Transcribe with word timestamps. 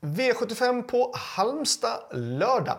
V75 0.00 0.82
på 0.82 1.12
Halmstad 1.14 2.00
lördag. 2.12 2.78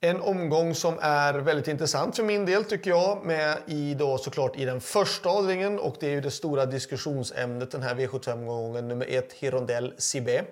En 0.00 0.20
omgång 0.20 0.74
som 0.74 0.98
är 1.00 1.34
väldigt 1.34 1.68
intressant 1.68 2.16
för 2.16 2.22
min 2.22 2.46
del 2.46 2.64
tycker 2.64 2.90
jag. 2.90 3.24
Med 3.24 3.58
i 3.66 3.94
då 3.94 4.18
såklart 4.18 4.56
i 4.56 4.64
den 4.64 4.80
första 4.80 5.28
avdelningen 5.28 5.78
och 5.78 5.96
det 6.00 6.06
är 6.06 6.10
ju 6.10 6.20
det 6.20 6.30
stora 6.30 6.66
diskussionsämnet 6.66 7.70
den 7.70 7.82
här 7.82 7.94
V75-omgången 7.94 8.88
nummer 8.88 9.06
ett 9.08 9.32
Hirondell 9.32 9.94
Sibé. 9.98 10.42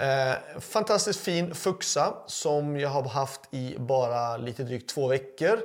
Eh, 0.00 0.60
fantastiskt 0.60 1.20
fin 1.20 1.54
Fuxa 1.54 2.14
som 2.26 2.80
jag 2.80 2.88
har 2.88 3.02
haft 3.02 3.40
i 3.50 3.76
bara 3.78 4.36
lite 4.36 4.62
drygt 4.62 4.90
två 4.90 5.08
veckor. 5.08 5.60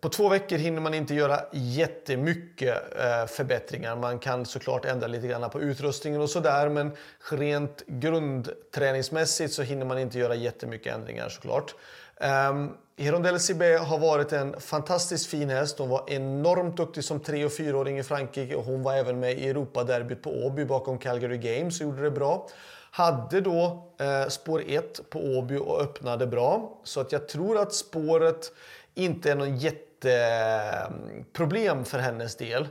På 0.00 0.08
två 0.08 0.28
veckor 0.28 0.58
hinner 0.58 0.80
man 0.80 0.94
inte 0.94 1.14
göra 1.14 1.40
jättemycket 1.52 2.76
eh, 2.98 3.26
förbättringar. 3.26 3.96
Man 3.96 4.18
kan 4.18 4.46
såklart 4.46 4.84
ändra 4.84 5.06
lite 5.06 5.28
grann 5.28 5.50
på 5.50 5.60
utrustningen 5.60 6.20
och 6.20 6.30
sådär 6.30 6.68
men 6.68 6.92
rent 7.30 7.82
grundträningsmässigt 7.86 9.54
så 9.54 9.62
hinner 9.62 9.86
man 9.86 9.98
inte 9.98 10.18
göra 10.18 10.34
jättemycket 10.34 10.94
ändringar 10.94 11.28
såklart. 11.28 11.74
Ehm, 12.20 12.56
um, 12.56 12.76
Hirondelle 12.96 13.38
Sibé 13.38 13.76
har 13.76 13.98
varit 13.98 14.32
en 14.32 14.60
fantastiskt 14.60 15.26
fin 15.26 15.50
häst. 15.50 15.78
Hon 15.78 15.88
var 15.88 16.04
enormt 16.06 16.76
duktig 16.76 17.04
som 17.04 17.20
3 17.20 17.44
och 17.44 17.52
4-åring 17.52 17.98
i 17.98 18.02
Frankrike 18.02 18.54
och 18.54 18.64
hon 18.64 18.82
var 18.82 18.94
även 18.94 19.20
med 19.20 19.38
i 19.38 19.48
Europaderbyt 19.48 20.22
på 20.22 20.30
Åby 20.30 20.64
bakom 20.64 20.98
Calgary 20.98 21.36
Games 21.36 21.80
och 21.80 21.86
gjorde 21.86 22.02
det 22.02 22.10
bra. 22.10 22.48
Hade 22.90 23.40
då 23.40 23.88
eh, 23.98 24.28
spår 24.28 24.62
1 24.66 25.10
på 25.10 25.18
Åby 25.18 25.56
och 25.56 25.80
öppnade 25.80 26.26
bra. 26.26 26.80
Så 26.84 27.00
att 27.00 27.12
jag 27.12 27.28
tror 27.28 27.58
att 27.58 27.74
spåret 27.74 28.52
inte 28.94 29.30
är 29.30 29.36
någon 29.36 29.56
jätteproblem 29.56 31.84
för 31.84 31.98
hennes 31.98 32.36
del. 32.36 32.68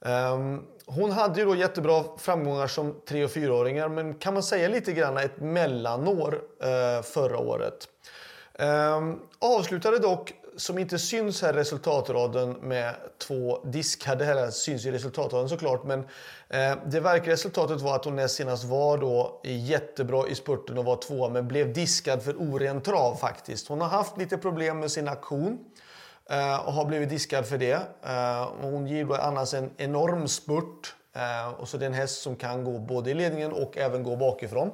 Um, 0.00 0.66
hon 0.86 1.10
hade 1.10 1.40
ju 1.40 1.46
då 1.46 1.56
jättebra 1.56 2.04
framgångar 2.18 2.66
som 2.66 3.00
3 3.08 3.24
och 3.24 3.30
4-åringar 3.30 3.88
men 3.88 4.14
kan 4.14 4.34
man 4.34 4.42
säga 4.42 4.68
lite 4.68 4.92
grann 4.92 5.16
ett 5.16 5.40
mellanår 5.40 6.40
eh, 6.62 7.02
förra 7.02 7.38
året. 7.38 7.88
Um, 8.58 9.20
avslutade 9.38 9.98
dock, 9.98 10.32
som 10.60 10.78
inte 10.78 10.98
syns 10.98 11.42
här 11.42 11.54
i 11.54 11.56
resultatraden 11.56 12.52
med 12.52 12.94
två 13.18 13.60
diskade, 13.64 14.24
här 14.24 14.50
syns 14.50 14.86
i 14.86 14.90
resultatraden 14.90 15.48
såklart, 15.48 15.84
men 15.84 16.00
eh, 16.48 16.78
det 16.86 17.00
verkar 17.00 17.30
resultatet 17.30 17.80
var 17.80 17.96
att 17.96 18.04
hon 18.04 18.16
näst 18.16 18.34
senast 18.34 18.64
var 18.64 18.98
då 18.98 19.40
jättebra 19.44 20.28
i 20.28 20.34
spurten 20.34 20.78
och 20.78 20.84
var 20.84 20.96
tvåa 20.96 21.28
men 21.28 21.48
blev 21.48 21.72
diskad 21.72 22.22
för 22.22 22.34
oren 22.34 22.80
trav 22.80 23.16
faktiskt. 23.16 23.68
Hon 23.68 23.80
har 23.80 23.88
haft 23.88 24.18
lite 24.18 24.38
problem 24.38 24.80
med 24.80 24.90
sin 24.90 25.08
aktion. 25.08 25.58
eh, 26.30 26.66
och 26.66 26.72
har 26.72 26.84
blivit 26.84 27.08
diskad 27.08 27.46
för 27.46 27.58
det. 27.58 27.80
Eh, 28.02 28.48
hon 28.60 28.86
ger 28.86 29.04
då 29.04 29.14
annars 29.14 29.54
en 29.54 29.70
enorm 29.76 30.28
spurt. 30.28 30.94
Eh, 31.12 31.60
och 31.60 31.68
så 31.68 31.76
det 31.76 31.84
är 31.84 31.86
en 31.86 31.94
häst 31.94 32.22
som 32.22 32.36
kan 32.36 32.64
gå 32.64 32.78
både 32.78 33.10
i 33.10 33.14
ledningen 33.14 33.52
och 33.52 33.78
även 33.78 34.02
gå 34.02 34.16
bakifrån. 34.16 34.70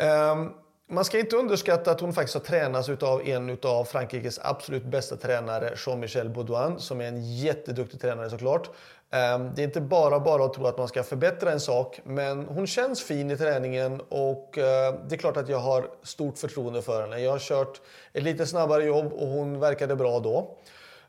Ehm, 0.00 0.52
man 0.92 1.04
ska 1.04 1.18
inte 1.18 1.36
underskatta 1.36 1.90
att 1.90 2.00
hon 2.00 2.12
faktiskt 2.12 2.34
har 2.34 2.40
tränats 2.40 2.88
av 2.88 3.28
en 3.28 3.58
av 3.62 3.84
Frankrikes 3.84 4.40
absolut 4.42 4.84
bästa 4.84 5.16
tränare, 5.16 5.74
Jean-Michel 5.86 6.28
Baudouin, 6.28 6.78
som 6.78 7.00
är 7.00 7.04
en 7.04 7.36
jätteduktig 7.36 8.00
tränare 8.00 8.30
såklart. 8.30 8.70
Ehm, 9.10 9.54
det 9.54 9.62
är 9.62 9.64
inte 9.64 9.80
bara 9.80 10.20
bara 10.20 10.44
att 10.44 10.54
tro 10.54 10.66
att 10.66 10.78
man 10.78 10.88
ska 10.88 11.02
förbättra 11.02 11.52
en 11.52 11.60
sak, 11.60 12.00
men 12.04 12.44
hon 12.44 12.66
känns 12.66 13.02
fin 13.02 13.30
i 13.30 13.36
träningen 13.36 14.00
och 14.08 14.58
eh, 14.58 14.94
det 15.08 15.14
är 15.14 15.18
klart 15.18 15.36
att 15.36 15.48
jag 15.48 15.58
har 15.58 15.86
stort 16.02 16.38
förtroende 16.38 16.82
för 16.82 17.02
henne. 17.02 17.20
Jag 17.20 17.30
har 17.30 17.38
kört 17.38 17.80
ett 18.12 18.22
lite 18.22 18.46
snabbare 18.46 18.84
jobb 18.84 19.12
och 19.12 19.26
hon 19.26 19.60
verkade 19.60 19.96
bra 19.96 20.18
då. 20.20 20.56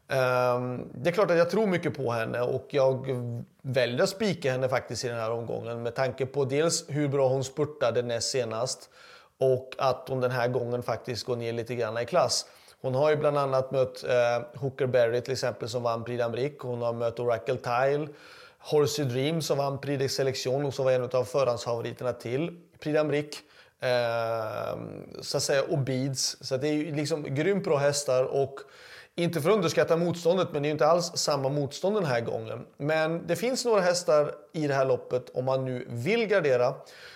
Ehm, 0.08 0.90
det 0.94 1.10
är 1.10 1.14
klart 1.14 1.32
att 1.32 1.38
jag 1.38 1.50
tror 1.50 1.68
mycket 1.68 1.98
på 1.98 2.12
henne 2.12 2.42
och 2.42 2.68
jag 2.70 3.08
väljer 3.62 4.04
att 4.04 4.10
spika 4.10 4.52
henne 4.52 4.70
faktiskt 4.70 5.06
i 5.06 5.08
den 5.08 5.18
här 5.20 5.32
omgången 5.32 5.84
med 5.84 5.96
tanke 5.96 6.26
på 6.26 6.46
dels 6.46 6.86
hur 6.88 7.08
bra 7.08 7.28
hon 7.28 7.44
spurtade 7.44 8.02
näst 8.02 8.32
senast 8.32 8.90
och 9.42 9.76
att 9.78 10.10
hon 10.10 10.22
den 10.22 10.32
här 10.32 10.48
gången 10.48 10.84
faktiskt 10.84 11.26
går 11.26 11.36
ner 11.36 11.54
lite 11.54 11.76
grann 11.76 11.98
i 11.98 12.06
klass. 12.06 12.46
Hon 12.82 12.96
har 12.96 13.10
ju 13.10 13.16
bland 13.16 13.38
annat 13.38 13.72
mött 13.72 14.04
eh, 14.04 14.60
Hooker 14.62 14.88
Berry 14.88 15.22
till 15.22 15.34
exempel 15.34 15.70
som 15.70 15.84
vann 15.84 16.04
Prix 16.04 16.24
d'Amérique. 16.24 16.58
Hon 16.60 16.82
har 16.82 16.94
mött 16.94 17.20
Oracle 17.20 17.58
Tile. 17.58 18.08
Horsey 18.60 19.06
Dream 19.06 19.42
som 19.42 19.58
vann 19.58 19.78
Prix 19.82 20.00
de 20.00 20.10
Selection 20.10 20.66
och 20.66 20.74
som 20.74 20.86
var 20.86 20.92
en 20.92 21.10
av 21.14 21.24
förhandsfavoriterna 21.24 22.14
till 22.14 22.58
Prix 22.80 23.00
d'Amérique. 23.00 23.36
Eh, 23.80 24.80
så 25.22 25.38
att 25.38 25.44
säga, 25.44 25.64
och 25.64 25.78
Beads. 25.78 26.38
Så 26.42 26.58
det 26.58 26.68
är 26.68 26.74
ju 26.74 26.96
liksom 26.96 27.24
grymt 27.24 27.64
bra 27.64 27.78
hästar 27.78 28.24
och 28.24 28.60
inte 29.16 29.42
för 29.42 29.50
att 29.50 29.56
underskatta 29.56 29.98
motståndet, 29.98 30.48
men 30.54 30.62
det 30.62 30.70
är 30.70 30.72
inte 30.72 30.88
alls 30.88 31.12
samma 31.16 31.50
motstånd 31.50 31.96
den 31.96 32.06
här 32.06 32.22
gången. 32.22 32.66
Men 32.78 33.28
det 33.28 33.36
finns 33.36 33.66
några 33.66 33.82
hästar 33.82 34.36
i 34.54 34.68
det 34.68 34.74
här 34.74 34.86
loppet, 34.86 35.30
om 35.34 35.46
man 35.46 35.66
nu 35.66 35.88
vill 35.90 36.28
gardera, 36.28 36.74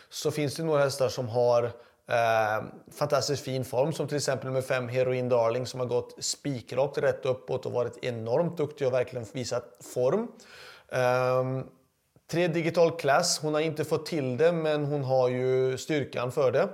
så 0.10 0.32
finns 0.32 0.56
det 0.56 0.64
några 0.64 0.84
hästar 0.84 1.10
som 1.10 1.30
har 1.30 1.72
Eh, 2.08 2.64
fantastiskt 2.92 3.44
fin 3.44 3.66
form 3.66 3.94
som 3.94 4.08
till 4.08 4.18
exempel 4.18 4.48
nummer 4.48 4.62
5 4.62 4.88
Heroin 4.88 5.30
Darling 5.30 5.66
som 5.66 5.80
har 5.80 5.88
gått 5.88 6.16
spikrakt 6.20 6.98
rätt 6.98 7.26
uppåt 7.26 7.66
och 7.66 7.72
varit 7.72 8.04
enormt 8.04 8.58
duktig 8.58 8.88
och 8.88 8.94
verkligen 8.94 9.26
visat 9.34 9.78
form. 9.94 10.28
Eh, 10.90 11.66
tre 12.32 12.48
Digital 12.48 12.92
Class, 12.92 13.40
hon 13.40 13.54
har 13.54 13.62
inte 13.62 13.86
fått 13.86 14.06
till 14.06 14.38
det 14.38 14.52
men 14.52 14.86
hon 14.86 15.04
har 15.04 15.30
ju 15.30 15.78
styrkan 15.78 16.32
för 16.32 16.52
det. 16.52 16.70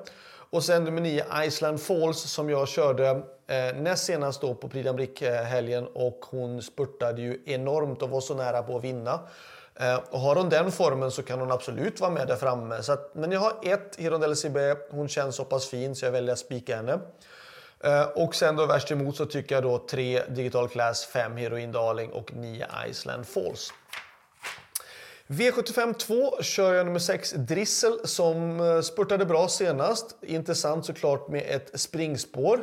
Och 0.52 0.64
sen 0.64 0.84
nummer 0.84 1.02
9 1.02 1.26
Iceland 1.46 1.82
Falls 1.82 2.20
som 2.20 2.50
jag 2.50 2.68
körde 2.68 3.10
eh, 3.48 3.76
näst 3.76 4.06
senast 4.06 4.42
då 4.42 4.56
på 4.56 4.70
Prix 4.70 4.90
d'Amérique-helgen 4.90 5.84
eh, 5.84 5.90
och 5.94 6.26
hon 6.30 6.62
spurtade 6.62 7.22
ju 7.22 7.44
enormt 7.46 8.02
och 8.02 8.10
var 8.10 8.22
så 8.22 8.36
nära 8.36 8.64
på 8.64 8.78
att 8.78 8.84
vinna. 8.84 9.20
Eh, 9.82 10.00
och 10.10 10.20
har 10.20 10.36
hon 10.36 10.50
den 10.50 10.72
formen 10.72 11.12
så 11.12 11.24
kan 11.24 11.40
hon 11.40 11.52
absolut 11.52 12.00
vara 12.00 12.12
med 12.12 12.28
där 12.28 12.36
framme. 12.36 12.84
Så 12.84 12.92
att, 12.92 13.16
men 13.16 13.32
jag 13.32 13.40
har 13.40 13.54
ett 13.64 13.96
Hirondelle 13.96 14.36
CB. 14.36 14.76
Hon 14.90 15.08
känns 15.08 15.36
så 15.36 15.46
pass 15.46 15.70
fin 15.70 15.96
så 15.96 16.06
jag 16.06 16.12
väljer 16.12 16.34
att 16.34 16.40
spika 16.40 16.76
henne. 16.76 17.00
Eh, 17.84 18.04
och 18.04 18.36
sen 18.36 18.56
då 18.56 18.66
värst 18.66 18.92
emot 18.92 19.16
så 19.16 19.26
tycker 19.26 19.56
jag 19.56 19.64
då 19.64 19.86
3 19.90 20.22
Digital 20.30 20.70
Class, 20.70 21.06
5 21.06 21.38
Heroin 21.38 21.72
Darling 21.72 22.12
och 22.12 22.34
9 22.34 22.68
Iceland 22.90 23.28
Falls. 23.28 23.74
V75 25.28 25.94
2 25.94 26.42
kör 26.42 26.74
jag 26.74 26.86
nummer 26.86 27.00
6 27.00 27.32
Drissel 27.32 28.00
som 28.04 28.60
eh, 28.60 28.82
spurtade 28.82 29.26
bra 29.26 29.48
senast. 29.48 30.16
Intressant 30.22 30.86
såklart 30.86 31.28
med 31.28 31.44
ett 31.48 31.80
springspår. 31.80 32.60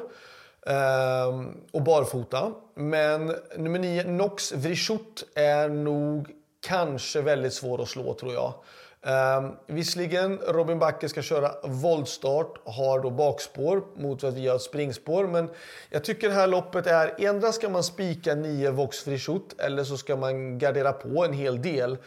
Ehm, 0.66 1.56
och 1.70 1.82
barfota. 1.82 2.52
Men 2.74 3.34
nummer 3.56 3.78
9 3.78 4.04
Nox 4.04 4.52
Vrishut 4.52 5.24
är 5.34 5.68
nog 5.68 6.37
kanske 6.60 7.20
väldigt 7.20 7.54
svår 7.54 7.82
att 7.82 7.88
slå 7.88 8.14
tror 8.14 8.32
jag. 8.32 8.54
Um, 9.02 9.56
visserligen 9.66 10.38
Robin 10.38 10.78
Backe 10.78 11.08
ska 11.08 11.22
köra 11.22 11.54
voltstart, 11.62 12.58
har 12.64 13.00
då 13.00 13.10
bakspår 13.10 13.82
mot 13.96 14.24
att 14.24 14.34
vi 14.34 14.48
har 14.48 14.56
ett 14.56 14.62
springspår. 14.62 15.26
Men 15.26 15.50
jag 15.90 16.04
tycker 16.04 16.28
det 16.28 16.34
här 16.34 16.46
loppet 16.46 16.86
är, 16.86 17.14
endera 17.26 17.52
ska 17.52 17.68
man 17.68 17.84
spika 17.84 18.34
9 18.34 18.70
Vox 18.70 19.00
Frichot 19.00 19.60
eller 19.60 19.84
så 19.84 19.96
ska 19.96 20.16
man 20.16 20.58
gardera 20.58 20.92
på 20.92 21.24
en 21.24 21.32
hel 21.32 21.62
del. 21.62 21.98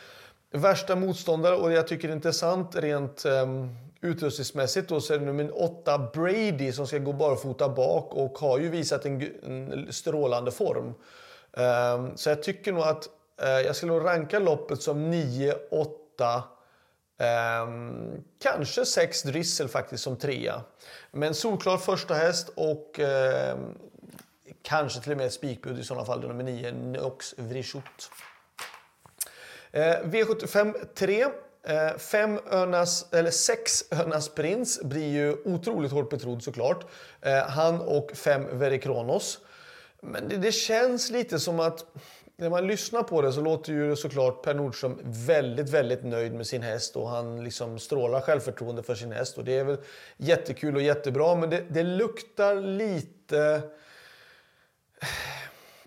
Värsta 0.54 0.96
motståndare, 0.96 1.56
och 1.56 1.72
jag 1.72 1.88
tycker 1.88 2.08
det 2.08 2.12
är 2.12 2.16
intressant 2.16 2.76
rent 2.76 3.26
um, 3.26 3.76
utrustningsmässigt, 4.02 4.90
då, 4.90 5.02
så 5.02 5.14
är 5.14 5.20
det 5.20 5.26
nummer 5.26 5.64
8 5.64 6.10
Brady 6.14 6.72
som 6.72 6.88
ska 6.88 6.98
gå 6.98 7.14
barfota 7.14 7.70
bak 7.70 8.14
och 8.14 8.38
har 8.38 8.60
ju 8.60 8.70
visat 8.70 9.06
en, 9.06 9.22
en 9.44 9.88
strålande 9.94 10.52
form. 10.52 10.94
Um, 11.54 12.18
så 12.18 12.30
jag 12.30 12.44
tycker 12.44 12.72
nog 12.72 12.84
att 12.84 13.10
Eh, 13.41 13.50
jag 13.50 13.75
skulle 13.75 13.91
nog 13.91 14.06
ranka 14.06 14.40
loppet 14.40 14.81
som 14.81 15.09
9, 15.09 15.56
8, 15.72 16.44
eh, 17.19 17.68
kanske 18.40 18.85
6 18.85 19.24
Drissel 19.24 19.68
faktiskt 19.68 20.03
som 20.03 20.18
trea. 20.18 20.62
Men 21.12 21.34
solklar 21.34 21.78
första 21.78 22.13
häst 22.13 22.50
och 22.56 23.00
eh, 23.00 23.57
kanske 24.62 25.02
till 25.02 25.12
och 25.12 25.18
med 25.18 25.25
ett 25.25 25.34
spikbud 25.34 25.79
i 25.79 25.84
sådana 25.84 26.06
fall, 26.06 26.28
nummer 26.28 26.44
9, 26.44 26.72
Nox 26.72 27.34
Vrishut. 27.38 28.12
Eh, 29.72 29.97
V75 30.03 30.85
3. 30.96 31.25
Eh, 31.63 31.97
fem 31.97 32.40
önas, 32.52 33.13
eller 33.13 33.32
sex 33.32 33.84
Önas 33.91 34.29
Prins 34.29 34.82
blir 34.84 35.08
ju 35.08 35.35
otroligt 35.46 35.91
hårt 35.91 36.09
betrodd 36.09 36.44
såklart. 36.44 36.85
Eh, 37.22 37.47
han 37.47 37.82
och 37.82 38.11
fem 38.14 38.59
Verikronos. 38.59 39.40
Men 40.02 40.29
det, 40.29 40.37
det, 40.37 40.52
känns 40.52 41.09
lite 41.09 41.40
som 41.40 41.59
att 41.59 41.85
när 42.41 42.49
man 42.49 42.67
lyssnar 42.67 43.03
på 43.03 43.22
det 43.22 43.34
så 43.34 43.41
låter 43.41 43.73
ju 43.73 43.96
såklart 43.96 44.43
Per 44.43 44.53
Nordström 44.53 44.99
väldigt, 45.03 45.70
väldigt 45.70 46.03
nöjd 46.03 46.34
med 46.34 46.47
sin 46.47 46.61
häst 46.61 46.96
och 46.96 47.09
han 47.09 47.43
liksom 47.43 47.79
strålar 47.79 48.22
självförtroende 48.22 48.84
för 48.84 48.96
sin 48.96 49.11
häst 49.11 49.38
och 49.38 49.43
det 49.43 49.58
är 49.58 49.64
väl 49.64 49.78
jättekul 50.17 50.76
och 50.76 50.82
jättebra 50.82 51.35
men 51.35 51.49
det, 51.49 51.64
det 51.70 51.84
luktar 51.84 52.55
lite 52.55 53.61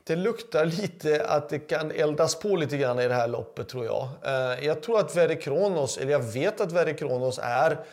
det 0.04 0.16
luktar 0.16 0.66
lite 0.66 1.26
att 1.26 1.48
det 1.48 1.58
kan 1.58 1.90
eldas 1.90 2.34
på 2.34 2.56
lite 2.56 2.76
grann 2.76 3.00
i 3.00 3.08
det 3.08 3.14
här 3.14 3.28
loppet 3.28 3.68
tror 3.68 3.84
jag. 3.84 4.08
Eh, 4.22 4.66
jag 4.66 4.82
tror 4.82 5.00
att 5.00 5.16
Verre 5.16 5.34
Kronos, 5.34 5.98
eller 5.98 6.12
jag 6.12 6.32
vet 6.32 6.60
att 6.60 6.72
Verre 6.72 6.94
Kronos 6.94 7.40
är 7.42 7.84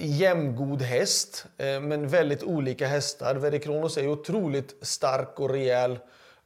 jämngod 0.00 0.82
häst, 0.82 1.46
eh, 1.58 1.80
men 1.80 2.08
väldigt 2.08 2.42
olika 2.42 2.86
hästar. 2.86 3.34
Verre 3.34 3.58
Kronos 3.58 3.98
är 3.98 4.08
otroligt 4.08 4.76
stark 4.86 5.40
och 5.40 5.50
rejäl 5.50 5.98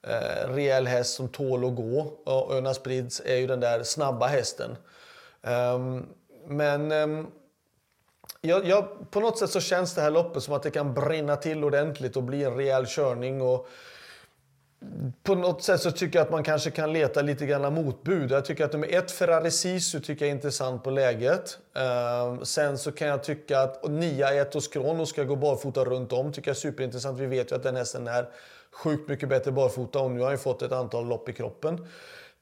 eh, 0.02 0.48
rejäl 0.48 0.86
häst 0.86 1.14
som 1.14 1.28
tål 1.28 1.64
att 1.64 1.76
gå. 1.76 2.12
Och 2.24 2.54
Öna 2.54 2.74
Sprids 2.74 3.22
är 3.24 3.36
ju 3.36 3.46
den 3.46 3.60
där 3.60 3.82
snabba 3.82 4.26
hästen. 4.26 4.76
Um, 5.42 6.06
men 6.46 6.92
um, 6.92 7.30
jag, 8.40 8.66
jag, 8.66 9.10
på 9.10 9.20
något 9.20 9.38
sätt 9.38 9.50
så 9.50 9.60
känns 9.60 9.94
det 9.94 10.00
här 10.00 10.10
loppet 10.10 10.42
som 10.42 10.54
att 10.54 10.62
det 10.62 10.70
kan 10.70 10.94
brinna 10.94 11.36
till 11.36 11.64
ordentligt 11.64 12.16
och 12.16 12.22
bli 12.22 12.44
en 12.44 12.56
rejäl 12.56 12.86
körning. 12.86 13.42
Och 13.42 13.68
på 15.22 15.34
något 15.34 15.62
sätt 15.62 15.80
så 15.80 15.90
tycker 15.90 16.18
jag 16.18 16.24
att 16.24 16.30
man 16.30 16.44
kanske 16.44 16.70
kan 16.70 16.92
leta 16.92 17.22
lite 17.22 17.46
grann 17.46 17.74
motbud. 17.74 18.30
Jag 18.30 18.44
tycker 18.44 18.64
att 18.64 18.72
nummer 18.72 18.94
ett, 18.94 19.10
Ferrari 19.10 19.50
Sisu, 19.50 20.00
tycker 20.00 20.24
jag 20.24 20.30
är 20.30 20.34
intressant 20.34 20.84
på 20.84 20.90
läget. 20.90 21.58
Um, 22.28 22.44
sen 22.44 22.78
så 22.78 22.92
kan 22.92 23.08
jag 23.08 23.22
tycka 23.22 23.60
att 23.60 23.90
nia 23.90 24.34
Etos 24.34 24.68
Kronos 24.68 25.08
ska 25.08 25.24
gå 25.24 25.36
barfota 25.36 25.84
runt 25.84 26.12
om. 26.12 26.32
tycker 26.32 26.48
jag 26.48 26.54
är 26.54 26.60
superintressant. 26.60 27.18
Vi 27.20 27.26
vet 27.26 27.52
ju 27.52 27.56
att 27.56 27.62
den 27.62 27.76
hästen 27.76 28.06
är 28.06 28.28
sjukt 28.78 29.08
mycket 29.08 29.28
bättre 29.28 29.52
barfota 29.52 29.98
och 29.98 30.10
nu 30.10 30.20
har 30.20 30.28
han 30.28 30.38
fått 30.38 30.62
ett 30.62 30.72
antal 30.72 31.06
lopp 31.06 31.28
i 31.28 31.32
kroppen. 31.32 31.86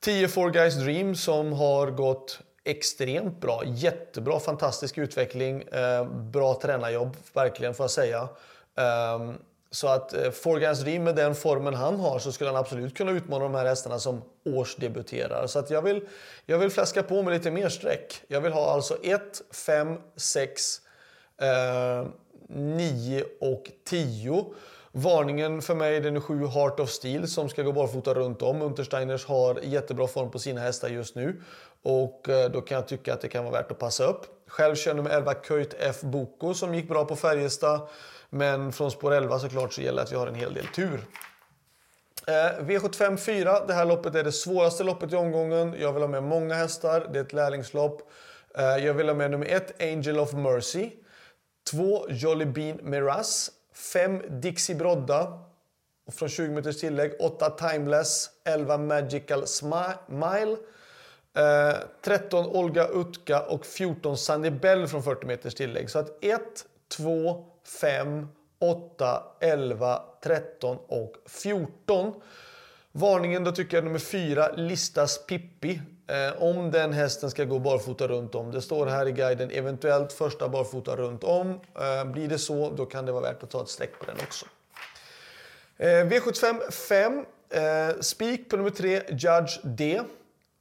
10 0.01 0.29
Four 0.29 0.51
Guys 0.51 0.75
Dream 0.75 1.15
som 1.15 1.53
har 1.53 1.91
gått 1.91 2.41
extremt 2.65 3.41
bra. 3.41 3.63
Jättebra, 3.67 4.41
fantastisk 4.41 4.99
utveckling. 4.99 5.63
Eh, 5.63 6.05
bra 6.05 6.61
tränarjobb, 6.63 7.17
verkligen 7.33 7.75
får 7.75 7.85
jag 7.85 7.91
säga. 7.91 8.29
Ehm, 8.77 9.35
så 9.71 9.89
att 9.89 10.15
eh, 10.15 10.59
guys 10.59 10.81
dream 10.81 11.05
med 11.05 11.17
den 11.17 11.35
formen 11.35 11.75
han 11.75 12.01
har 12.01 12.19
så 12.19 12.33
skulle 12.33 12.51
han 12.51 12.57
absolut 12.57 12.97
kunna 12.97 13.11
utmana 13.11 13.45
de 13.45 13.55
här 13.55 13.65
hästarna 13.65 13.99
som 13.99 14.23
årsdebuterar. 14.45 15.47
Så 15.47 15.59
att 15.59 15.71
jag 15.71 15.83
vill, 15.83 16.01
jag 16.47 16.59
vill 16.59 16.71
fläska 16.71 17.03
på 17.03 17.23
med 17.23 17.33
lite 17.33 17.51
mer 17.51 17.69
streck. 17.69 18.23
Jag 18.29 18.41
vill 18.41 18.53
ha 18.53 18.71
alltså 18.71 18.97
1, 19.03 19.43
5, 19.67 19.99
6, 20.17 20.81
9 22.49 23.25
och 23.41 23.71
10. 23.85 24.45
Varningen 24.99 25.63
för 25.63 25.75
mig 25.75 26.01
den 26.01 26.17
är 26.17 26.21
7 26.21 26.47
Heart 26.47 26.81
of 26.81 26.91
Steel 26.91 27.29
som 27.29 27.49
ska 27.49 27.63
gå 27.63 27.73
barfota 27.73 28.15
runt 28.15 28.43
om. 28.43 28.63
Untersteiners 28.63 29.27
har 29.27 29.61
jättebra 29.63 30.07
form 30.07 30.31
på 30.31 30.39
sina 30.39 30.61
hästar 30.61 30.89
just 30.89 31.15
nu. 31.15 31.43
Och 31.83 32.29
eh, 32.29 32.51
då 32.51 32.61
kan 32.61 32.75
jag 32.75 32.89
tycka 32.89 33.15
att 33.15 33.21
det 33.21 33.29
kan 33.29 33.45
vara 33.45 33.53
värt 33.53 33.71
att 33.71 33.79
passa 33.79 34.05
upp. 34.05 34.27
Själv 34.47 34.75
kör 34.75 34.91
jag 34.91 34.97
nummer 34.97 35.11
11 35.11 35.35
Köjt 35.49 35.75
F 35.79 36.01
Boko 36.01 36.55
som 36.55 36.75
gick 36.75 36.89
bra 36.89 37.05
på 37.05 37.17
Färjestad. 37.17 37.89
Men 38.31 38.73
från 38.73 38.91
spår 38.91 39.15
11 39.15 39.39
såklart 39.39 39.73
så 39.73 39.81
gäller 39.81 39.97
det 39.97 40.03
att 40.03 40.13
vi 40.13 40.17
har 40.17 40.27
en 40.27 40.35
hel 40.35 40.55
del 40.55 40.67
tur. 40.67 41.01
Eh, 42.27 42.33
V75 42.61 43.17
4, 43.17 43.67
det 43.67 43.75
här 43.75 43.85
loppet 43.85 44.15
är 44.15 44.25
det 44.25 44.33
svåraste 44.33 44.85
loppet 44.85 45.13
i 45.13 45.17
omgången. 45.17 45.75
Jag 45.81 45.93
vill 45.93 46.03
ha 46.03 46.09
med 46.09 46.23
många 46.23 46.55
hästar, 46.55 47.09
det 47.13 47.19
är 47.19 47.25
ett 47.25 47.33
lärlingslopp. 47.33 48.13
Eh, 48.59 48.65
jag 48.65 48.95
vill 48.95 49.09
ha 49.09 49.15
med 49.15 49.31
nummer 49.31 49.47
1, 49.47 49.83
Angel 49.83 50.19
of 50.19 50.33
Mercy. 50.33 50.91
2, 51.71 52.07
Jolly 52.09 52.45
Bean 52.45 52.79
Miraz. 52.83 53.51
5, 53.77 54.23
Dixie 54.29 54.77
Brodda. 54.77 55.39
Och 56.07 56.15
från 56.15 56.29
20 56.29 56.55
meters 56.55 56.81
tillägg 56.81 57.13
8, 57.21 57.51
Timeless. 57.51 58.31
11, 58.45 58.79
Magical 58.79 59.47
Smile. 59.47 60.57
Eh, 61.37 61.77
13, 62.03 62.47
Olga 62.47 62.89
Utka 62.89 63.43
och 63.43 63.67
14, 63.67 64.17
Sandy 64.17 64.51
Bell 64.51 64.89
från 64.89 65.03
40 65.03 65.27
meters 65.27 65.55
tillägg. 65.55 65.91
Så 65.91 65.99
att 65.99 66.25
1, 66.25 66.41
2, 66.97 67.45
5, 67.81 68.29
8, 68.59 69.23
11, 69.41 70.03
13 70.23 70.77
och 70.77 71.13
14. 71.27 72.15
Varningen 72.99 73.45
då 73.45 73.53
tycker 73.53 73.77
jag 73.77 73.85
nummer 73.85 73.99
4, 73.99 74.53
Listas 74.53 75.27
Pippi. 75.27 75.81
Eh, 76.07 76.43
om 76.43 76.71
den 76.71 76.93
hästen 76.93 77.31
ska 77.31 77.45
gå 77.45 77.59
barfota 77.59 78.09
runt 78.09 78.35
om. 78.35 78.51
Det 78.51 78.63
står 78.63 78.87
här 78.87 79.09
i 79.09 79.13
guiden 79.13 79.51
eventuellt 79.51 80.13
första 80.13 80.49
barfota 80.49 80.97
runt 80.97 81.25
om. 81.25 81.61
Eh, 81.81 82.05
blir 82.05 82.29
det 82.29 82.39
så, 82.39 82.71
då 82.71 82.87
kan 82.87 83.07
det 83.07 83.13
vara 83.13 83.23
värt 83.23 83.43
att 83.43 83.51
ta 83.51 83.63
ett 83.63 83.69
streck 83.69 83.99
på 83.99 84.05
den 84.05 84.17
också. 84.27 84.47
Eh, 85.77 85.87
V75 85.87 86.71
5. 86.71 87.25
Eh, 87.51 88.01
spik 88.01 88.51
på 88.51 88.57
nummer 88.57 88.71
3, 88.71 89.03
Judge 89.09 89.61
D. 89.63 90.01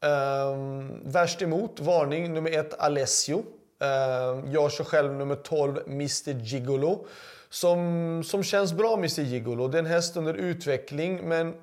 Eh, 0.04 0.56
värst 1.04 1.42
emot, 1.42 1.80
varning 1.80 2.34
nummer 2.34 2.52
1, 2.52 2.74
Alessio. 2.80 3.46
Eh, 3.82 4.52
jag 4.54 4.72
kör 4.72 4.84
själv 4.84 5.14
nummer 5.14 5.36
12, 5.36 5.80
Mr 5.88 6.34
Gigolo. 6.34 7.06
Som, 7.50 8.24
som 8.26 8.44
känns 8.44 8.74
bra, 8.74 8.94
Mr 8.94 9.22
Gigolo. 9.22 9.68
Det 9.68 9.78
är 9.78 9.80
en 9.80 9.86
häst 9.86 10.18
under 10.18 10.34
utveckling, 10.34 11.30
men 11.30 11.54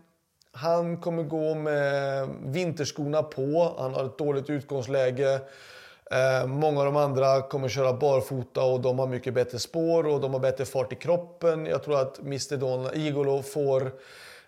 han 0.52 0.96
kommer 0.96 1.22
gå 1.22 1.54
med 1.54 2.28
vinterskorna 2.42 3.22
på. 3.22 3.74
Han 3.78 3.94
har 3.94 4.04
ett 4.04 4.18
dåligt 4.18 4.50
utgångsläge. 4.50 5.40
Eh, 6.10 6.46
många 6.46 6.80
av 6.80 6.86
de 6.86 6.96
andra 6.96 7.42
kommer 7.42 7.68
köra 7.68 7.92
barfota 7.92 8.62
och 8.62 8.80
de 8.80 8.98
har 8.98 9.06
mycket 9.06 9.34
bättre 9.34 9.58
spår 9.58 10.06
och 10.06 10.20
de 10.20 10.32
har 10.32 10.40
bättre 10.40 10.64
fart 10.64 10.92
i 10.92 10.96
kroppen. 10.96 11.66
Jag 11.66 11.82
tror 11.82 12.00
att 12.00 12.18
Mr 12.18 12.56
Don 12.56 12.94
Igolo 12.94 13.42
får 13.42 13.92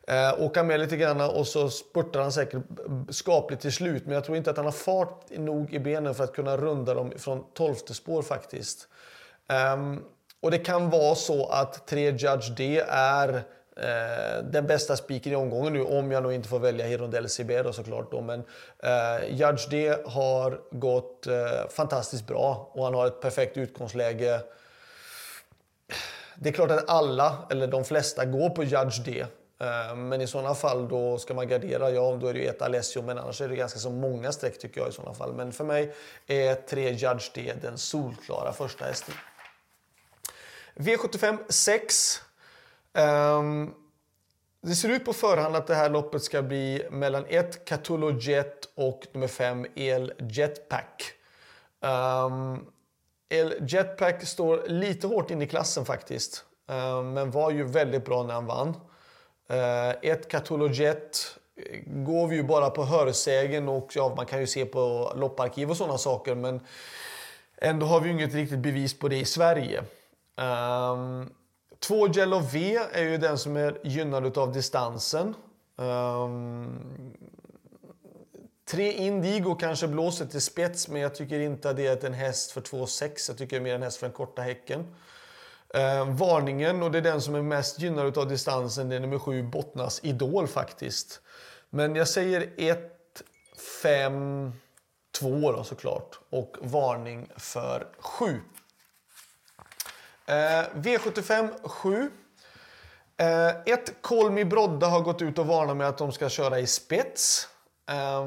Eh, 0.07 0.43
åka 0.43 0.63
med 0.63 0.81
lite 0.81 0.97
grann 0.97 1.21
och 1.21 1.47
så 1.47 1.71
spurtar 1.71 2.21
han 2.21 2.33
säkert 2.33 2.63
skapligt 3.09 3.63
till 3.63 3.73
slut. 3.73 4.07
Men 4.07 4.15
jag 4.15 4.25
tror 4.25 4.37
inte 4.37 4.51
att 4.51 4.57
han 4.57 4.67
har 4.67 4.73
fart 4.73 5.31
nog 5.31 5.75
i 5.75 5.79
benen 5.79 6.15
för 6.15 6.25
att 6.25 6.35
kunna 6.35 6.57
runda 6.57 6.95
dem 6.95 7.13
från 7.17 7.45
tolfte 7.55 7.95
spår 7.95 8.23
faktiskt. 8.23 8.89
Ehm, 9.49 10.03
och 10.41 10.51
det 10.51 10.59
kan 10.59 10.91
vara 10.91 11.15
så 11.15 11.47
att 11.47 11.87
3 11.87 12.11
Judge 12.11 12.51
D 12.57 12.83
är 12.89 13.43
eh, 13.77 14.45
den 14.45 14.67
bästa 14.67 14.97
spiken 14.97 15.33
i 15.33 15.37
omgången 15.37 15.73
nu. 15.73 15.83
Om 15.83 16.13
jag 16.13 16.23
nog 16.23 16.33
inte 16.33 16.49
får 16.49 16.59
välja 16.59 16.87
Hirondell 16.87 17.29
Sibero 17.29 17.73
såklart. 17.73 18.11
Då. 18.11 18.21
Men 18.21 18.45
eh, 18.79 19.31
Judge 19.31 19.69
D 19.71 19.97
har 20.07 20.61
gått 20.71 21.27
eh, 21.27 21.69
fantastiskt 21.71 22.27
bra 22.27 22.71
och 22.73 22.85
han 22.85 22.95
har 22.95 23.07
ett 23.07 23.21
perfekt 23.21 23.57
utgångsläge. 23.57 24.41
Det 26.37 26.49
är 26.49 26.53
klart 26.53 26.71
att 26.71 26.91
alla, 26.91 27.47
eller 27.51 27.67
de 27.67 27.85
flesta, 27.85 28.25
går 28.25 28.51
på 28.51 28.65
Judge 28.65 29.05
D. 29.05 29.27
Eh, 29.61 29.97
men 29.97 30.21
i 30.21 30.27
sådana 30.27 30.55
fall 30.55 30.89
då 30.89 31.19
ska 31.19 31.35
man 31.35 31.49
gardera, 31.49 31.91
ja 31.91 32.19
då 32.21 32.27
är 32.27 32.35
det 32.35 32.41
ju 32.41 32.47
ett 32.47 32.63
Alessio 32.63 33.03
men 33.03 33.19
annars 33.19 33.41
är 33.41 33.49
det 33.49 33.57
ganska 33.57 33.79
så 33.79 33.91
många 33.91 34.33
streck 34.33 34.59
tycker 34.59 34.81
jag 34.81 34.91
i 34.91 34.93
sådana 34.93 35.15
fall. 35.15 35.33
Men 35.33 35.53
för 35.53 35.65
mig 35.65 35.95
är 36.27 36.55
tre 36.55 36.91
Judge 36.91 37.31
D 37.35 37.55
den 37.63 37.79
solklara 37.79 38.53
första 38.53 38.85
hästen. 38.85 39.15
V75 40.77 41.39
6. 41.49 42.21
Um, 42.95 43.75
det 44.63 44.75
ser 44.75 44.89
ut 44.89 45.05
på 45.05 45.13
förhand 45.13 45.57
att 45.57 45.67
det 45.67 45.75
här 45.75 45.91
loppet 45.91 46.23
ska 46.23 46.43
bli 46.43 46.87
mellan 46.91 47.25
1 47.29 47.65
Catullo 47.65 48.19
Jet 48.19 48.69
och 48.75 49.07
nummer 49.13 49.27
5 49.27 49.67
El 49.75 50.13
Jetpack. 50.19 51.13
Um, 51.81 52.67
El 53.29 53.55
Jetpack 53.69 54.27
står 54.27 54.69
lite 54.69 55.07
hårt 55.07 55.31
in 55.31 55.43
i 55.43 55.47
klassen 55.47 55.85
faktiskt. 55.85 56.45
Um, 56.67 57.13
men 57.13 57.31
var 57.31 57.51
ju 57.51 57.65
väldigt 57.65 58.05
bra 58.05 58.23
när 58.23 58.35
han 58.35 58.47
vann. 58.47 58.69
Uh, 59.51 59.95
ett 60.03 60.29
Catologet 60.29 61.37
eh, 61.57 61.81
går 61.87 62.27
vi 62.29 62.37
ju 62.37 62.43
bara 62.43 62.71
på 62.71 62.85
hörsägen 62.85 63.69
och 63.69 63.93
ja, 63.95 64.15
man 64.17 64.27
kan 64.27 64.41
ju 64.41 64.47
se 64.47 64.65
på 64.65 65.13
lopparkiv 65.17 65.71
och 65.71 65.77
sådana 65.77 65.99
saker 65.99 66.35
men 66.35 66.61
ändå 67.59 67.87
har 67.87 68.01
vi 68.01 68.09
ju 68.09 68.15
inget 68.15 68.35
riktigt 68.35 68.59
bevis 68.59 68.99
på 68.99 69.09
det 69.09 69.17
i 69.17 69.25
Sverige. 69.25 69.85
Um, 70.37 71.31
två 71.87 72.09
Jello 72.09 72.39
V 72.53 72.79
är 72.93 73.03
ju 73.03 73.19
den 73.19 73.39
som 73.39 73.57
är 73.57 73.81
gynnad 73.85 74.39
av 74.39 74.53
distansen. 74.53 75.35
Um, 75.77 77.15
tre 78.71 78.93
Indigo 78.93 79.55
kanske 79.55 79.89
blåser 79.89 80.27
till 80.27 80.41
spets 80.41 80.89
men 80.89 81.01
jag 81.01 81.15
tycker 81.15 81.41
inte 81.41 81.71
att 81.71 81.77
det 81.77 81.87
är 81.87 82.07
en 82.07 82.15
häst 82.15 82.51
för 82.51 82.61
2,6. 82.61 83.25
Jag 83.29 83.39
tycker 83.39 83.57
det 83.57 83.61
är 83.61 83.65
mer 83.65 83.75
en 83.75 83.83
häst 83.83 83.97
för 83.97 84.07
den 84.07 84.15
korta 84.15 84.43
häcken. 84.43 84.95
Eh, 85.75 86.15
varningen, 86.15 86.83
och 86.83 86.91
det 86.91 86.99
är 86.99 87.03
den 87.03 87.21
som 87.21 87.35
är 87.35 87.43
mest 87.43 87.81
gynnad 87.81 88.19
av 88.19 88.29
distansen, 88.29 88.89
det 88.89 88.97
är 88.97 89.01
nummer 89.01 89.19
7, 89.19 89.43
Bottnas 89.43 90.01
Idol 90.05 90.47
faktiskt. 90.47 91.21
Men 91.71 91.95
jag 91.95 92.09
säger 92.09 92.53
1, 92.57 93.23
5, 93.83 94.53
2 95.19 95.53
då 95.53 95.65
såklart. 95.65 96.19
Och 96.31 96.57
varning 96.61 97.29
för 97.37 97.87
7. 97.99 98.41
Eh, 100.27 100.65
V75 100.75 101.69
7. 101.69 102.11
Eh, 103.17 103.49
ett 103.49 104.03
Kolmi 104.03 104.45
Brodda 104.45 104.87
har 104.87 105.01
gått 105.01 105.23
ut 105.23 105.39
och 105.39 105.47
varnat 105.47 105.77
med 105.77 105.89
att 105.89 105.99
de 105.99 106.13
ska 106.13 106.29
köra 106.29 106.59
i 106.59 106.67
spets. 106.67 107.49
Eh, 107.91 108.27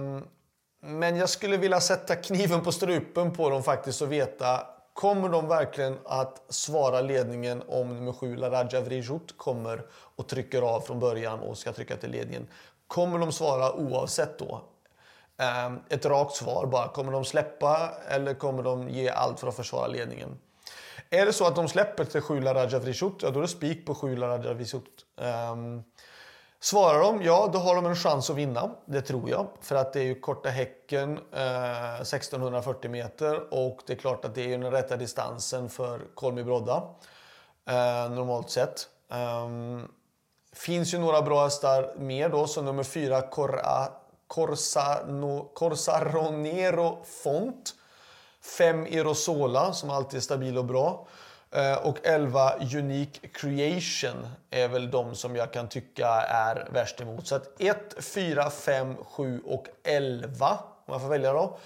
men 0.81 1.15
jag 1.15 1.29
skulle 1.29 1.57
vilja 1.57 1.79
sätta 1.79 2.15
kniven 2.15 2.61
på 2.61 2.71
strupen 2.71 3.33
på 3.33 3.49
dem 3.49 3.63
faktiskt 3.63 4.01
och 4.01 4.11
veta 4.11 4.67
Kommer 4.97 5.29
de 5.29 5.47
verkligen 5.47 5.97
att 6.05 6.43
svara 6.49 7.01
ledningen 7.01 7.63
om 7.67 7.95
nummer 7.95 8.13
7, 8.13 8.35
Laraja 8.35 8.81
Vrijut, 8.81 9.37
kommer 9.37 9.85
och 9.91 10.27
trycker 10.27 10.61
av 10.61 10.81
från 10.81 10.99
början 10.99 11.39
och 11.39 11.57
ska 11.57 11.73
trycka 11.73 11.97
till 11.97 12.11
ledningen? 12.11 12.47
Kommer 12.87 13.19
de 13.19 13.31
svara 13.31 13.73
oavsett 13.73 14.39
då? 14.39 14.61
Ehm, 15.37 15.79
ett 15.89 16.05
rakt 16.05 16.35
svar 16.35 16.65
bara. 16.65 16.87
Kommer 16.87 17.11
de 17.11 17.25
släppa 17.25 17.91
eller 18.07 18.33
kommer 18.33 18.63
de 18.63 18.89
ge 18.89 19.09
allt 19.09 19.39
för 19.39 19.47
att 19.47 19.55
försvara 19.55 19.87
ledningen? 19.87 20.37
Är 21.09 21.25
det 21.25 21.33
så 21.33 21.47
att 21.47 21.55
de 21.55 21.67
släpper 21.67 22.05
till 22.05 22.21
7 22.21 22.41
Laraja 22.41 22.79
Vrishut, 22.79 23.21
ja 23.21 23.29
då 23.29 23.39
är 23.39 23.41
det 23.41 23.47
spik 23.47 23.85
på 23.85 23.95
7 23.95 24.15
Laraja 24.15 24.53
Vrishut. 24.53 25.05
Um, 25.15 25.25
ehm, 25.25 25.83
Svarar 26.59 26.99
de 26.99 27.23
ja, 27.23 27.49
då 27.53 27.59
har 27.59 27.75
de 27.75 27.85
en 27.85 27.95
chans 27.95 28.29
att 28.29 28.35
vinna. 28.35 28.71
Det 28.85 29.01
tror 29.01 29.29
jag. 29.29 29.47
För 29.61 29.75
att 29.75 29.93
det 29.93 29.99
är 29.99 30.03
ju 30.03 30.19
korta 30.19 30.49
häcken, 30.49 31.19
eh, 31.33 32.01
1640 32.01 32.91
meter. 32.91 33.53
Och 33.53 33.79
det 33.87 33.93
är 33.93 33.97
klart 33.97 34.25
att 34.25 34.35
det 34.35 34.53
är 34.53 34.57
den 34.57 34.71
rätta 34.71 34.97
distansen 34.97 35.69
för 35.69 36.01
Kolmi 36.13 36.43
Brodda. 36.43 36.83
Eh, 37.65 38.09
normalt 38.09 38.49
sett. 38.49 38.89
Um, 39.09 39.87
finns 40.53 40.93
ju 40.93 40.99
några 40.99 41.21
bra 41.21 41.43
hästar 41.43 41.93
mer 41.97 42.29
då, 42.29 42.47
som 42.47 42.65
nummer 42.65 42.83
fyra 42.83 43.21
Corsa, 43.21 43.91
Corsaronero 45.53 47.03
Font. 47.05 47.73
5 48.57 48.85
Erosola 48.85 49.73
som 49.73 49.89
alltid 49.89 50.17
är 50.17 50.21
stabil 50.21 50.57
och 50.57 50.65
bra. 50.65 51.07
Eh, 51.51 51.87
och 51.87 51.97
11 52.03 52.53
Unique 52.75 53.27
Creation 53.33 54.27
är 54.49 54.67
väl 54.67 54.91
de 54.91 55.15
som 55.15 55.35
jag 55.35 55.53
kan 55.53 55.69
tycka 55.69 56.07
är 56.29 56.69
värst 56.73 57.01
emot. 57.01 57.27
Så 57.27 57.35
att 57.35 57.61
1, 57.61 57.77
4, 57.99 58.49
5, 58.49 58.95
7 59.03 59.41
och 59.45 59.67
11 59.83 60.59
om 60.85 60.93
jag 60.93 61.01
får 61.01 61.09
välja 61.09 61.33
då. 61.33 61.57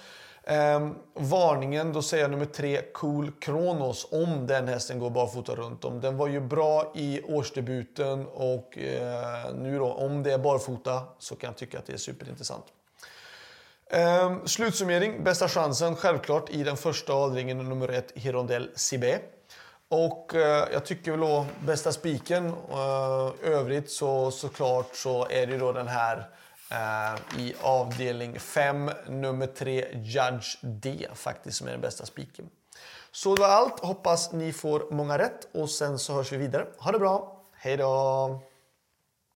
Um, 0.46 0.94
varningen, 1.14 1.92
då 1.92 2.02
säger 2.02 2.24
jag 2.24 2.30
nummer 2.30 2.44
3. 2.44 2.82
Cool 2.92 3.32
Kronos, 3.40 4.08
om 4.10 4.46
den 4.46 4.68
hästen 4.68 4.98
går 4.98 5.10
barfota 5.10 5.54
runt 5.54 5.84
om. 5.84 6.00
Den 6.00 6.16
var 6.16 6.28
ju 6.28 6.40
bra 6.40 6.92
i 6.94 7.22
årsdebuten 7.22 8.26
och 8.26 8.78
uh, 8.78 9.54
nu 9.54 9.78
då, 9.78 9.92
om 9.92 10.22
det 10.22 10.32
är 10.32 10.38
barfota 10.38 11.02
så 11.18 11.36
kan 11.36 11.48
jag 11.48 11.56
tycka 11.56 11.78
att 11.78 11.86
det 11.86 11.92
är 11.92 11.96
superintressant. 11.96 12.64
Ehm, 13.92 14.46
slutsummering, 14.46 15.24
bästa 15.24 15.48
chansen 15.48 15.96
självklart 15.96 16.50
i 16.50 16.62
den 16.62 16.76
första 16.76 17.12
avdelningen 17.12 17.68
nummer 17.68 17.88
ett, 17.88 18.12
Hirondell 18.14 18.70
Sibé. 18.74 19.18
Och 19.88 20.34
eh, 20.34 20.68
jag 20.72 20.84
tycker 20.84 21.10
väl 21.10 21.20
då 21.20 21.46
bästa 21.66 21.92
spiken. 21.92 22.46
Eh, 22.48 23.30
övrigt 23.42 23.90
så 23.90 24.30
såklart 24.30 24.96
så 24.96 25.26
är 25.30 25.46
det 25.46 25.58
då 25.58 25.72
den 25.72 25.88
här 25.88 26.28
Eh, 26.72 27.40
i 27.40 27.54
avdelning 27.60 28.40
5, 28.40 28.90
nummer 29.08 29.46
3, 29.46 29.86
Judge 29.92 30.56
D, 30.60 31.08
faktiskt 31.14 31.58
som 31.58 31.66
är 31.66 31.72
den 31.72 31.80
bästa 31.80 32.06
spiken. 32.06 32.50
Så 33.10 33.34
det 33.34 33.42
var 33.42 33.48
allt. 33.48 33.80
Hoppas 33.80 34.32
ni 34.32 34.52
får 34.52 34.86
många 34.90 35.18
rätt 35.18 35.48
och 35.52 35.70
sen 35.70 35.98
så 35.98 36.14
hörs 36.14 36.32
vi 36.32 36.36
vidare. 36.36 36.66
Ha 36.78 36.92
det 36.92 36.98
bra. 36.98 37.42
Hej 37.52 37.76
då! 37.76 38.42